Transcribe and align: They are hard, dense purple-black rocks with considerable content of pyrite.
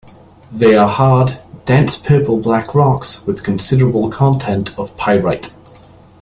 They 0.51 0.75
are 0.75 0.87
hard, 0.89 1.37
dense 1.65 1.95
purple-black 1.95 2.73
rocks 2.73 3.23
with 3.27 3.43
considerable 3.43 4.09
content 4.09 4.75
of 4.79 4.97
pyrite. 4.97 5.55